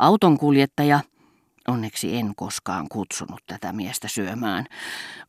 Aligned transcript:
Autonkuljettaja, 0.00 1.00
onneksi 1.68 2.16
en 2.16 2.32
koskaan 2.36 2.86
kutsunut 2.88 3.40
tätä 3.46 3.72
miestä 3.72 4.08
syömään, 4.08 4.66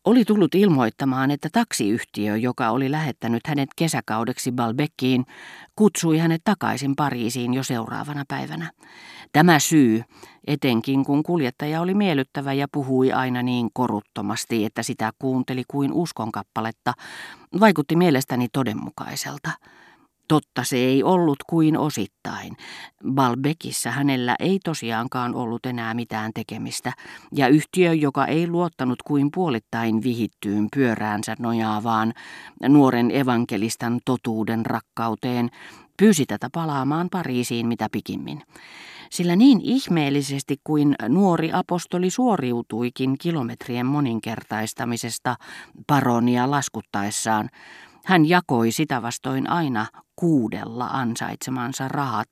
oli 0.06 0.26
tullut 0.26 0.56
ilmoittamaan, 0.56 1.32
että 1.32 1.50
taksiyhtiö, 1.52 2.38
joka 2.38 2.70
oli 2.70 2.92
lähettänyt 2.92 3.48
hänet 3.48 3.70
kesäkaudeksi 3.76 4.52
Balbekkiin, 4.52 5.26
kutsui 5.76 6.18
hänet 6.18 6.42
takaisin 6.44 6.96
Pariisiin 6.96 7.54
jo 7.54 7.64
seuraavana 7.64 8.24
päivänä. 8.28 8.72
Tämä 9.34 9.60
syy, 9.60 10.04
etenkin 10.48 11.06
kun 11.06 11.24
kuljettaja 11.24 11.82
oli 11.82 11.94
miellyttävä 11.94 12.54
ja 12.54 12.68
puhui 12.72 13.12
aina 13.12 13.44
niin 13.44 13.70
koruttomasti, 13.74 14.66
että 14.66 14.84
sitä 14.84 15.12
kuunteli 15.20 15.64
kuin 15.68 15.94
uskonkappaletta, 15.94 16.94
vaikutti 17.60 17.96
mielestäni 17.96 18.48
todenmukaiselta. 18.54 19.52
Totta 20.32 20.64
se 20.64 20.78
ei 20.78 21.04
ollut 21.04 21.38
kuin 21.50 21.78
osittain. 21.78 22.58
Balbekissa 23.14 23.92
hänellä 23.92 24.36
ei 24.40 24.60
tosiaankaan 24.64 25.36
ollut 25.36 25.66
enää 25.66 25.94
mitään 25.94 26.32
tekemistä, 26.36 26.94
ja 27.36 27.48
yhtiö, 27.48 27.94
joka 27.94 28.26
ei 28.26 28.48
luottanut 28.48 29.02
kuin 29.04 29.30
puolittain 29.34 30.04
vihittyyn 30.04 30.68
pyöräänsä 30.76 31.36
nojaavaan 31.40 32.14
nuoren 32.68 33.12
evankelistan 33.12 34.00
totuuden 34.06 34.66
rakkauteen, 34.66 35.50
pyysi 35.98 36.26
tätä 36.26 36.50
palaamaan 36.54 37.10
Pariisiin 37.10 37.68
mitä 37.68 37.88
pikimmin. 37.92 38.42
Sillä 39.10 39.36
niin 39.36 39.62
ihmeellisesti 39.62 40.58
kuin 40.64 40.96
nuori 41.10 41.50
apostoli 41.54 42.10
suoriutuikin 42.10 43.18
kilometrien 43.18 43.86
moninkertaistamisesta 43.86 45.36
paronia 45.88 46.52
laskuttaessaan, 46.52 47.50
hän 48.06 48.30
jakoi 48.30 48.72
sitä 48.72 49.02
vastoin 49.02 49.50
aina 49.50 49.86
kuudella 50.16 50.86
ansaitsemansa 50.86 51.88
rahat, 51.88 52.30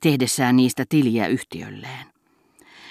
tehdessään 0.00 0.56
niistä 0.56 0.84
tiliä 0.88 1.26
yhtiölleen. 1.26 2.06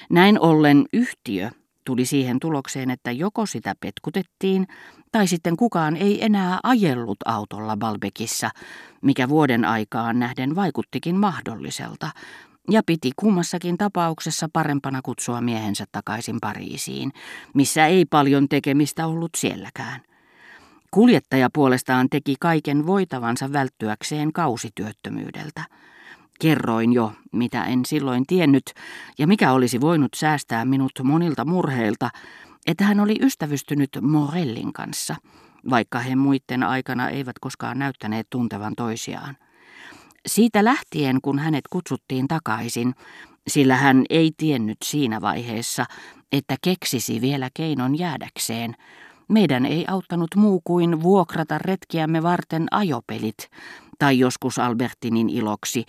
Näin 0.09 0.39
ollen 0.39 0.85
yhtiö 0.93 1.49
tuli 1.85 2.05
siihen 2.05 2.39
tulokseen, 2.39 2.89
että 2.89 3.11
joko 3.11 3.45
sitä 3.45 3.73
petkutettiin, 3.79 4.67
tai 5.11 5.27
sitten 5.27 5.57
kukaan 5.57 5.95
ei 5.95 6.25
enää 6.25 6.59
ajellut 6.63 7.17
autolla 7.25 7.77
Balbekissa, 7.77 8.49
mikä 9.01 9.29
vuoden 9.29 9.65
aikaan 9.65 10.19
nähden 10.19 10.55
vaikuttikin 10.55 11.15
mahdolliselta, 11.15 12.09
ja 12.69 12.81
piti 12.85 13.11
kummassakin 13.15 13.77
tapauksessa 13.77 14.49
parempana 14.53 15.01
kutsua 15.03 15.41
miehensä 15.41 15.85
takaisin 15.91 16.37
Pariisiin, 16.41 17.11
missä 17.53 17.87
ei 17.87 18.05
paljon 18.05 18.49
tekemistä 18.49 19.07
ollut 19.07 19.31
sielläkään. 19.37 20.12
Kuljettaja 20.93 21.49
puolestaan 21.53 22.07
teki 22.09 22.35
kaiken 22.39 22.85
voitavansa 22.85 23.53
välttyäkseen 23.53 24.33
kausityöttömyydeltä. 24.33 25.63
Kerroin 26.41 26.93
jo, 26.93 27.11
mitä 27.31 27.63
en 27.63 27.85
silloin 27.85 28.23
tiennyt, 28.27 28.63
ja 29.19 29.27
mikä 29.27 29.51
olisi 29.51 29.81
voinut 29.81 30.11
säästää 30.15 30.65
minut 30.65 30.91
monilta 31.03 31.45
murheilta, 31.45 32.09
että 32.67 32.83
hän 32.83 32.99
oli 32.99 33.15
ystävystynyt 33.21 33.89
Morellin 34.01 34.73
kanssa, 34.73 35.15
vaikka 35.69 35.99
he 35.99 36.15
muiden 36.15 36.63
aikana 36.63 37.09
eivät 37.09 37.39
koskaan 37.41 37.79
näyttäneet 37.79 38.27
tuntevan 38.29 38.73
toisiaan. 38.77 39.37
Siitä 40.25 40.65
lähtien, 40.65 41.21
kun 41.21 41.39
hänet 41.39 41.67
kutsuttiin 41.69 42.27
takaisin, 42.27 42.93
sillä 43.47 43.75
hän 43.75 44.03
ei 44.09 44.31
tiennyt 44.37 44.77
siinä 44.83 45.21
vaiheessa, 45.21 45.85
että 46.31 46.55
keksisi 46.63 47.21
vielä 47.21 47.49
keinon 47.53 47.99
jäädäkseen, 47.99 48.75
meidän 49.29 49.65
ei 49.65 49.85
auttanut 49.87 50.35
muu 50.35 50.61
kuin 50.63 51.03
vuokrata 51.03 51.57
retkiämme 51.57 52.23
varten 52.23 52.67
ajopelit, 52.71 53.49
tai 53.99 54.19
joskus 54.19 54.59
Albertinin 54.59 55.29
iloksi, 55.29 55.85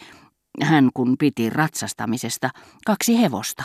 hän 0.62 0.90
kun 0.94 1.16
piti 1.18 1.50
ratsastamisesta, 1.50 2.50
kaksi 2.86 3.20
hevosta. 3.20 3.64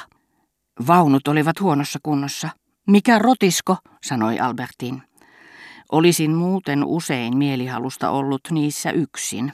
Vaunut 0.87 1.27
olivat 1.27 1.61
huonossa 1.61 1.99
kunnossa. 2.03 2.49
Mikä 2.87 3.19
rotisko, 3.19 3.77
sanoi 4.03 4.39
Albertin. 4.39 5.01
Olisin 5.91 6.31
muuten 6.31 6.83
usein 6.83 7.37
mielihalusta 7.37 8.09
ollut 8.09 8.41
niissä 8.51 8.91
yksin. 8.91 9.53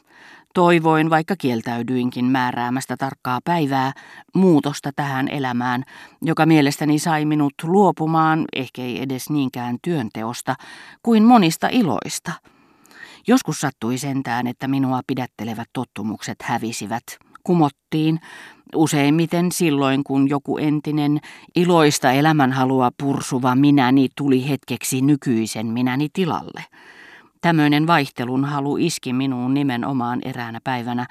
Toivoin, 0.56 1.10
vaikka 1.10 1.36
kieltäydyinkin 1.36 2.26
määräämästä 2.26 2.98
tarkkaa 2.98 3.40
päivää, 3.46 3.92
muutosta 4.36 4.92
tähän 4.96 5.28
elämään, 5.28 5.84
joka 6.22 6.46
mielestäni 6.46 7.00
sai 7.00 7.26
minut 7.26 7.54
luopumaan, 7.64 8.46
ehkä 8.56 8.82
ei 8.82 9.02
edes 9.02 9.30
niinkään 9.30 9.78
työnteosta, 9.82 10.56
kuin 11.04 11.24
monista 11.24 11.68
iloista. 11.72 12.32
Joskus 13.28 13.60
sattui 13.60 13.98
sentään, 13.98 14.48
että 14.48 14.68
minua 14.68 15.02
pidättelevät 15.08 15.70
tottumukset 15.74 16.38
hävisivät, 16.42 17.04
kumottiin, 17.44 18.20
useimmiten 18.76 19.52
silloin, 19.52 20.04
kun 20.04 20.30
joku 20.30 20.58
entinen 20.58 21.20
iloista 21.56 22.12
elämänhalua 22.12 22.92
pursuva 23.00 23.56
minäni 23.56 24.08
tuli 24.18 24.50
hetkeksi 24.50 25.02
nykyisen 25.02 25.68
minäni 25.68 26.08
tilalle. 26.14 26.64
Tämmöinen 27.46 27.88
vaihtelun 27.88 28.46
halu 28.46 28.78
iski 28.78 29.14
minuun 29.14 29.54
nimenomaan 29.54 30.22
eräänä 30.26 30.60
päivänä, 30.64 31.08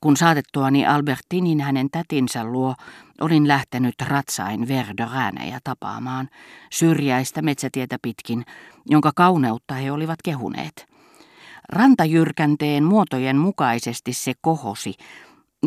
kun 0.00 0.16
saatettuani 0.16 0.86
Albertinin 0.86 1.60
hänen 1.60 1.90
tätinsä 1.90 2.44
luo, 2.44 2.74
olin 3.20 3.48
lähtenyt 3.48 3.94
ratsain 4.02 4.68
Verderäänejä 4.68 5.58
tapaamaan, 5.64 6.28
syrjäistä 6.72 7.42
metsätietä 7.42 7.96
pitkin, 8.02 8.44
jonka 8.86 9.12
kauneutta 9.16 9.74
he 9.74 9.92
olivat 9.92 10.18
kehuneet. 10.24 10.86
Rantajyrkänteen 11.68 12.84
muotojen 12.84 13.36
mukaisesti 13.36 14.12
se 14.12 14.32
kohosi, 14.40 14.94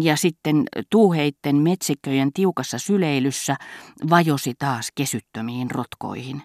ja 0.02 0.16
sitten 0.16 0.64
tuuheitten 0.90 1.56
metsikköjen 1.56 2.34
tiukassa 2.34 2.78
syleilyssä 2.78 3.56
vajosi 4.10 4.54
taas 4.60 4.88
kesyttömiin 4.96 5.72
rotkoihin. 5.72 6.42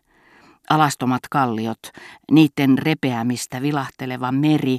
Alastomat 0.70 1.22
kalliot, 1.30 1.78
niiden 2.30 2.78
repeämistä 2.78 3.62
vilahteleva 3.62 4.32
meri, 4.32 4.78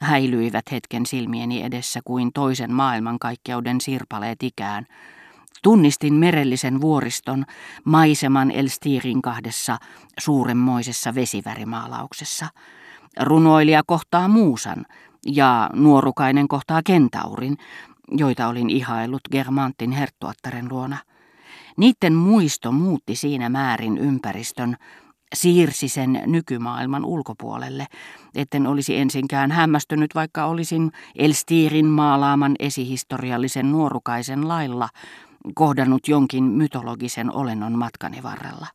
häilyivät 0.00 0.64
hetken 0.72 1.06
silmieni 1.06 1.62
edessä 1.62 2.00
kuin 2.04 2.32
toisen 2.32 2.72
maailmankaikkeuden 2.72 3.80
sirpaleet 3.80 4.42
ikään. 4.42 4.86
Tunnistin 5.62 6.14
merellisen 6.14 6.80
vuoriston, 6.80 7.44
maiseman 7.84 8.50
Elstirin 8.50 9.22
kahdessa 9.22 9.78
suuremmoisessa 10.18 11.14
vesivärimaalauksessa. 11.14 12.48
Runoilija 13.20 13.82
kohtaa 13.86 14.28
muusan 14.28 14.86
ja 15.26 15.70
nuorukainen 15.74 16.48
kohtaa 16.48 16.80
kentaurin, 16.82 17.56
joita 18.10 18.48
olin 18.48 18.70
ihaillut 18.70 19.22
Germantin 19.32 19.92
herttuattaren 19.92 20.68
luona. 20.70 20.96
Niiden 21.76 22.14
muisto 22.14 22.72
muutti 22.72 23.16
siinä 23.16 23.48
määrin 23.48 23.98
ympäristön, 23.98 24.76
siirsi 25.34 25.88
sen 25.88 26.22
nykymaailman 26.26 27.04
ulkopuolelle, 27.04 27.86
etten 28.34 28.66
olisi 28.66 28.96
ensinkään 28.96 29.50
hämmästynyt, 29.50 30.14
vaikka 30.14 30.44
olisin 30.44 30.92
Elstirin 31.16 31.86
maalaaman 31.86 32.56
esihistoriallisen 32.58 33.72
nuorukaisen 33.72 34.48
lailla 34.48 34.88
kohdannut 35.54 36.08
jonkin 36.08 36.44
mytologisen 36.44 37.36
olennon 37.36 37.78
matkani 37.78 38.22
varrella. 38.22 38.66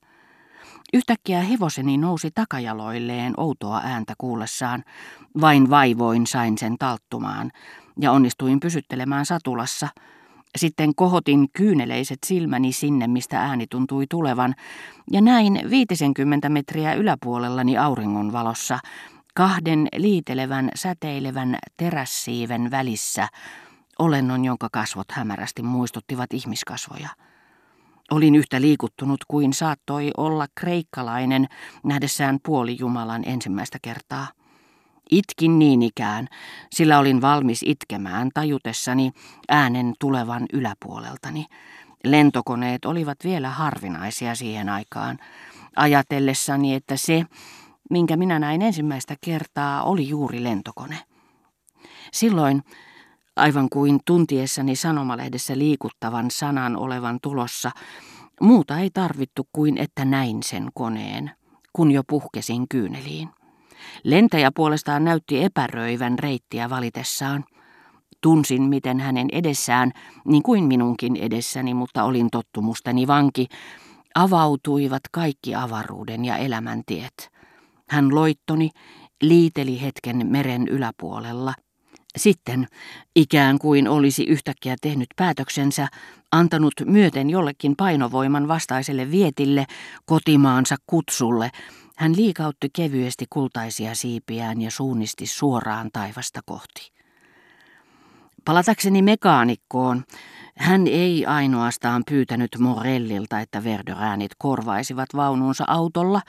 Yhtäkkiä 0.94 1.42
hevoseni 1.42 1.98
nousi 1.98 2.32
takajaloilleen 2.36 3.34
outoa 3.38 3.82
ääntä 3.84 4.14
kuullessaan. 4.18 4.84
Vain 5.42 5.70
vaivoin 5.70 6.28
sain 6.28 6.58
sen 6.58 6.76
talttumaan 6.80 7.52
ja 8.00 8.12
onnistuin 8.12 8.60
pysyttelemään 8.60 9.26
satulassa– 9.26 9.88
sitten 10.56 10.96
kohotin 10.96 11.48
kyyneleiset 11.54 12.20
silmäni 12.26 12.72
sinne, 12.72 13.08
mistä 13.08 13.42
ääni 13.42 13.68
tuntui 13.68 14.06
tulevan, 14.10 14.56
ja 15.12 15.22
näin 15.22 15.60
50 15.70 16.50
metriä 16.50 16.94
yläpuolellani 16.94 17.78
auringon 17.78 18.32
valossa, 18.32 18.80
kahden 19.34 19.88
liitelevän, 19.98 20.70
säteilevän 20.76 21.58
terässiiven 21.78 22.72
välissä, 22.72 23.28
olennon, 24.00 24.46
jonka 24.46 24.68
kasvot 24.72 25.12
hämärästi 25.12 25.64
muistuttivat 25.64 26.34
ihmiskasvoja. 26.34 27.10
Olin 28.12 28.36
yhtä 28.36 28.62
liikuttunut 28.62 29.20
kuin 29.28 29.54
saattoi 29.54 30.12
olla 30.18 30.46
kreikkalainen 30.56 31.48
nähdessään 31.84 32.40
puoli 32.46 32.78
Jumalan 32.80 33.24
ensimmäistä 33.26 33.78
kertaa. 33.82 34.28
Itkin 35.12 35.60
niin 35.60 35.82
ikään, 35.82 36.28
sillä 36.74 37.00
olin 37.00 37.22
valmis 37.22 37.64
itkemään 37.66 38.30
tajutessani 38.34 39.12
äänen 39.50 39.94
tulevan 40.00 40.46
yläpuoleltani. 40.54 41.46
Lentokoneet 42.04 42.86
olivat 42.86 43.18
vielä 43.24 43.50
harvinaisia 43.50 44.36
siihen 44.36 44.70
aikaan, 44.70 45.18
ajatellessani, 45.76 46.74
että 46.74 46.98
se, 46.98 47.26
minkä 47.90 48.18
minä 48.18 48.40
näin 48.40 48.62
ensimmäistä 48.62 49.16
kertaa, 49.22 49.84
oli 49.84 50.10
juuri 50.10 50.44
lentokone. 50.44 51.00
Silloin, 52.14 52.64
aivan 53.36 53.70
kuin 53.70 54.00
tuntiessani 54.06 54.76
sanomalehdessä 54.76 55.58
liikuttavan 55.58 56.32
sanan 56.32 56.78
olevan 56.78 57.20
tulossa, 57.22 57.72
muuta 58.42 58.80
ei 58.80 58.90
tarvittu 58.90 59.48
kuin 59.54 59.78
että 59.78 60.06
näin 60.06 60.44
sen 60.44 60.70
koneen, 60.74 61.32
kun 61.74 61.92
jo 61.92 62.04
puhkesin 62.08 62.68
kyyneliin. 62.68 63.30
Lentäjä 64.04 64.52
puolestaan 64.56 65.04
näytti 65.04 65.44
epäröivän 65.44 66.20
reittiä 66.20 66.70
valitessaan. 66.70 67.44
Tunsin, 68.22 68.62
miten 68.62 69.00
hänen 69.00 69.28
edessään, 69.32 69.92
niin 70.26 70.44
kuin 70.44 70.64
minunkin 70.64 71.16
edessäni, 71.16 71.74
mutta 71.74 72.04
olin 72.04 72.30
tottumustani 72.32 73.08
vanki, 73.08 73.48
avautuivat 74.16 75.02
kaikki 75.12 75.56
avaruuden 75.56 76.26
ja 76.26 76.38
elämäntiet. 76.38 77.30
Hän 77.90 78.16
loittoni, 78.16 78.70
liiteli 79.22 79.82
hetken 79.82 80.28
meren 80.28 80.68
yläpuolella. 80.68 81.54
Sitten, 82.18 82.68
ikään 83.16 83.60
kuin 83.60 83.88
olisi 83.88 84.24
yhtäkkiä 84.24 84.76
tehnyt 84.82 85.08
päätöksensä, 85.16 85.88
antanut 86.32 86.74
myöten 86.86 87.30
jollekin 87.30 87.76
painovoiman 87.76 88.48
vastaiselle 88.48 89.12
vietille, 89.12 89.66
kotimaansa 90.06 90.76
kutsulle, 90.88 91.50
hän 91.96 92.16
liikautti 92.16 92.70
kevyesti 92.74 93.26
kultaisia 93.30 93.96
siipiään 93.96 94.62
ja 94.62 94.72
suunnisti 94.72 95.28
suoraan 95.28 95.90
taivasta 95.94 96.40
kohti. 96.46 96.96
Palatakseni 98.46 99.02
mekaanikkoon, 99.02 100.04
hän 100.58 100.88
ei 100.88 101.26
ainoastaan 101.26 102.04
pyytänyt 102.10 102.50
Morellilta, 102.60 103.40
että 103.40 103.64
Verderäänit 103.64 104.32
korvaisivat 104.38 105.10
vaununsa 105.16 105.64
autolla, 105.68 106.22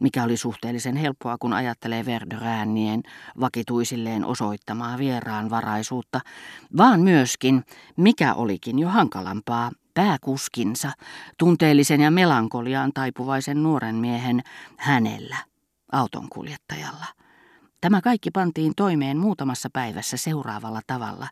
mikä 0.00 0.24
oli 0.24 0.36
suhteellisen 0.36 0.96
helppoa, 0.96 1.36
kun 1.38 1.52
ajattelee 1.52 2.04
Verderäänien 2.04 3.02
vakituisilleen 3.40 4.24
osoittamaa 4.24 4.98
vieraanvaraisuutta, 4.98 6.20
vaan 6.76 7.00
myöskin, 7.00 7.64
mikä 7.96 8.34
olikin 8.34 8.78
jo 8.78 8.88
hankalampaa, 8.88 9.70
pääkuskinsa, 9.94 10.92
tunteellisen 11.38 12.00
ja 12.00 12.10
melankoliaan 12.10 12.92
taipuvaisen 12.94 13.62
nuoren 13.62 13.94
miehen 13.94 14.42
hänellä, 14.76 15.36
autonkuljettajalla. 15.92 17.06
Tämä 17.80 18.00
kaikki 18.00 18.30
pantiin 18.30 18.72
toimeen 18.76 19.16
muutamassa 19.16 19.68
päivässä 19.72 20.16
seuraavalla 20.16 20.80
tavalla. 20.86 21.28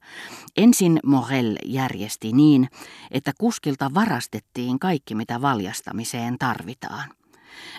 Ensin 0.56 1.00
Morel 1.04 1.56
järjesti 1.64 2.32
niin, 2.32 2.68
että 3.10 3.32
kuskilta 3.38 3.90
varastettiin 3.94 4.78
kaikki, 4.78 5.14
mitä 5.14 5.40
valjastamiseen 5.40 6.38
tarvitaan. 6.38 7.10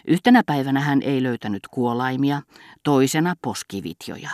Yhtenä 0.07 0.43
päivänä 0.45 0.79
hän 0.79 1.01
ei 1.01 1.23
löytänyt 1.23 1.67
kuolaimia, 1.71 2.41
toisena 2.83 3.35
poskivitjoja. 3.41 4.29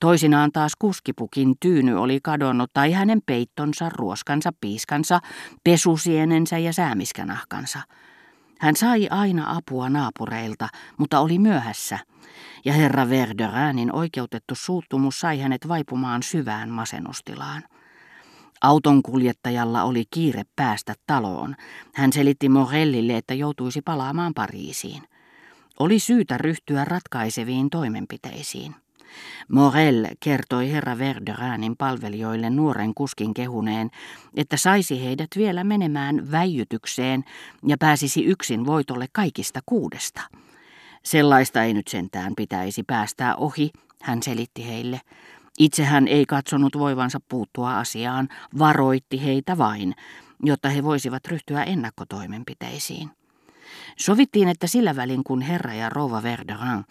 Toisinaan 0.00 0.52
taas 0.52 0.72
kuskipukin 0.78 1.54
tyyny 1.60 1.94
oli 1.94 2.18
kadonnut 2.22 2.70
tai 2.74 2.92
hänen 2.92 3.20
peittonsa, 3.26 3.88
ruoskansa, 3.88 4.50
piiskansa, 4.60 5.20
pesusienensä 5.64 6.58
ja 6.58 6.72
säämiskänahkansa. 6.72 7.78
Hän 8.60 8.76
sai 8.76 9.08
aina 9.10 9.56
apua 9.56 9.88
naapureilta, 9.88 10.68
mutta 10.98 11.20
oli 11.20 11.38
myöhässä, 11.38 11.98
ja 12.64 12.72
herra 12.72 13.08
Verderäänin 13.08 13.92
oikeutettu 13.92 14.54
suuttumus 14.54 15.20
sai 15.20 15.40
hänet 15.40 15.68
vaipumaan 15.68 16.22
syvään 16.22 16.70
masennustilaan. 16.70 17.62
Auton 18.62 19.02
kuljettajalla 19.02 19.82
oli 19.82 20.04
kiire 20.10 20.42
päästä 20.56 20.94
taloon. 21.06 21.56
Hän 21.94 22.12
selitti 22.12 22.48
Morellille, 22.48 23.16
että 23.16 23.34
joutuisi 23.34 23.82
palaamaan 23.82 24.34
Pariisiin. 24.34 25.02
Oli 25.80 25.98
syytä 25.98 26.38
ryhtyä 26.38 26.84
ratkaiseviin 26.84 27.70
toimenpiteisiin. 27.70 28.74
Morel 29.48 30.06
kertoi 30.20 30.72
herra 30.72 30.98
Verderäänin 30.98 31.76
palvelijoille 31.76 32.50
nuoren 32.50 32.94
kuskin 32.94 33.34
kehuneen, 33.34 33.90
että 34.34 34.56
saisi 34.56 35.04
heidät 35.04 35.28
vielä 35.36 35.64
menemään 35.64 36.30
väijytykseen 36.30 37.24
ja 37.66 37.76
pääsisi 37.78 38.24
yksin 38.24 38.66
voitolle 38.66 39.06
kaikista 39.12 39.60
kuudesta. 39.66 40.20
Sellaista 41.02 41.62
ei 41.62 41.74
nyt 41.74 41.88
sentään 41.88 42.32
pitäisi 42.36 42.82
päästää 42.82 43.36
ohi, 43.36 43.70
hän 44.02 44.22
selitti 44.22 44.66
heille. 44.66 45.00
Itse 45.58 45.84
hän 45.84 46.08
ei 46.08 46.26
katsonut 46.26 46.78
voivansa 46.78 47.20
puuttua 47.28 47.78
asiaan, 47.78 48.28
varoitti 48.58 49.24
heitä 49.24 49.58
vain, 49.58 49.94
jotta 50.42 50.68
he 50.68 50.82
voisivat 50.82 51.26
ryhtyä 51.26 51.62
ennakkotoimenpiteisiin. 51.62 53.10
Sovittiin, 53.96 54.48
että 54.48 54.66
sillä 54.66 54.96
välin 54.96 55.24
kun 55.24 55.42
herra 55.42 55.74
ja 55.74 55.88
rouva 55.88 56.22
Verderin 56.22 56.84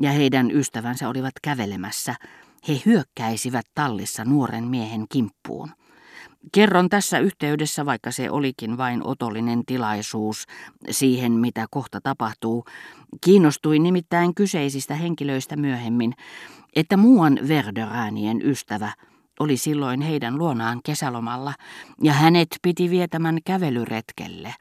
ja 0.00 0.10
heidän 0.10 0.50
ystävänsä 0.50 1.08
olivat 1.08 1.34
kävelemässä, 1.42 2.14
he 2.68 2.82
hyökkäisivät 2.86 3.66
tallissa 3.74 4.24
nuoren 4.24 4.64
miehen 4.64 5.06
kimppuun. 5.08 5.70
Kerron 6.52 6.88
tässä 6.88 7.18
yhteydessä, 7.18 7.86
vaikka 7.86 8.10
se 8.10 8.30
olikin 8.30 8.76
vain 8.76 9.06
otollinen 9.06 9.62
tilaisuus 9.66 10.46
siihen, 10.90 11.32
mitä 11.32 11.66
kohta 11.70 12.00
tapahtuu, 12.00 12.64
kiinnostuin 13.24 13.82
nimittäin 13.82 14.34
kyseisistä 14.34 14.94
henkilöistä 14.94 15.56
myöhemmin, 15.56 16.12
että 16.76 16.96
muuan 16.96 17.38
Verderäänien 17.48 18.42
ystävä 18.42 18.92
oli 19.40 19.56
silloin 19.56 20.00
heidän 20.00 20.38
luonaan 20.38 20.80
kesälomalla, 20.84 21.54
ja 22.02 22.12
hänet 22.12 22.48
piti 22.62 22.90
vietämän 22.90 23.38
kävelyretkelle, 23.44 24.54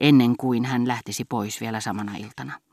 ennen 0.00 0.36
kuin 0.36 0.64
hän 0.64 0.88
lähtisi 0.88 1.24
pois 1.24 1.60
vielä 1.60 1.80
samana 1.80 2.16
iltana. 2.16 2.67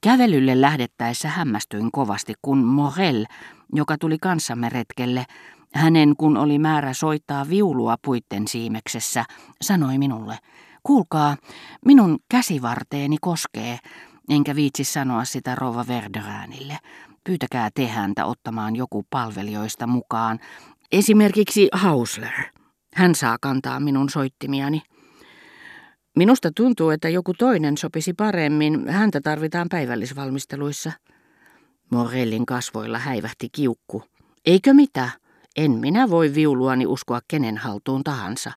Kävelylle 0.00 0.60
lähdettäessä 0.60 1.28
hämmästyin 1.28 1.92
kovasti, 1.92 2.34
kun 2.42 2.64
Morel, 2.64 3.26
joka 3.72 3.98
tuli 3.98 4.18
kanssamme 4.18 4.68
retkelle, 4.68 5.24
hänen 5.74 6.16
kun 6.16 6.36
oli 6.36 6.58
määrä 6.58 6.92
soittaa 6.92 7.48
viulua 7.48 7.96
puitten 8.04 8.48
siimeksessä, 8.48 9.24
sanoi 9.62 9.98
minulle, 9.98 10.38
kuulkaa, 10.82 11.36
minun 11.84 12.18
käsivarteeni 12.30 13.16
koskee, 13.20 13.78
enkä 14.28 14.54
viitsi 14.54 14.84
sanoa 14.84 15.24
sitä 15.24 15.54
rova 15.54 15.84
Verderäänille. 15.88 16.78
Pyytäkää 17.24 17.68
te 17.74 17.86
häntä 17.86 18.24
ottamaan 18.24 18.76
joku 18.76 19.04
palvelijoista 19.10 19.86
mukaan, 19.86 20.38
esimerkiksi 20.92 21.68
Hausler. 21.72 22.32
Hän 22.94 23.14
saa 23.14 23.36
kantaa 23.40 23.80
minun 23.80 24.10
soittimiani. 24.10 24.82
Minusta 26.18 26.50
tuntuu, 26.56 26.90
että 26.90 27.08
joku 27.08 27.34
toinen 27.34 27.76
sopisi 27.76 28.12
paremmin. 28.12 28.88
Häntä 28.88 29.20
tarvitaan 29.20 29.68
päivällisvalmisteluissa. 29.68 30.92
Morellin 31.90 32.46
kasvoilla 32.46 32.98
häivähti 32.98 33.48
kiukku. 33.52 34.02
Eikö 34.46 34.74
mitä? 34.74 35.10
En 35.56 35.70
minä 35.70 36.10
voi 36.10 36.34
viuluani 36.34 36.86
uskoa 36.86 37.20
kenen 37.28 37.56
haltuun 37.56 38.04
tahansa. 38.04 38.46